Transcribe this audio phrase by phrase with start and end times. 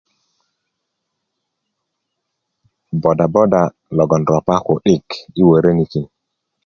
[3.01, 3.61] boda boda
[3.97, 5.07] logon ropa ku'dik
[5.39, 6.05] i woronikin